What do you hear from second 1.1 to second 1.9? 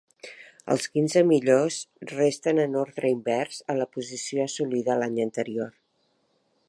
millors